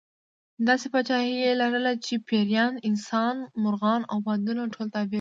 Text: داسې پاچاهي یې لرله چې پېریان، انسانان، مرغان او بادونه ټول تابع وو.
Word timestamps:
داسې 0.67 0.87
پاچاهي 0.93 1.33
یې 1.43 1.51
لرله 1.61 1.93
چې 2.05 2.13
پېریان، 2.27 2.73
انسانان، 2.89 3.37
مرغان 3.63 4.01
او 4.11 4.17
بادونه 4.25 4.61
ټول 4.73 4.87
تابع 4.93 5.05
وو. 5.05 5.09